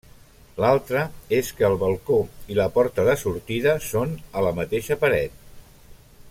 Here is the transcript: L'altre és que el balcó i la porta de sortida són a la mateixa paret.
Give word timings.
L'altre 0.63 1.01
és 1.39 1.51
que 1.59 1.67
el 1.67 1.75
balcó 1.83 2.17
i 2.55 2.57
la 2.61 2.67
porta 2.79 3.05
de 3.09 3.15
sortida 3.25 3.77
són 3.91 4.17
a 4.41 4.45
la 4.49 4.55
mateixa 4.63 4.99
paret. 5.05 5.39